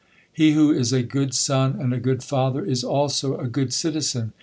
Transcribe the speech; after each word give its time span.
He 0.33 0.53
who 0.53 0.71
is 0.71 0.91
a 0.91 1.03
good 1.03 1.31
son 1.35 1.75
and 1.79 1.93
a 1.93 1.99
good 1.99 2.23
father 2.23 2.65
is 2.65 2.83
also 2.83 3.37
a 3.37 3.47
good 3.47 3.71
citizen. 3.71 4.33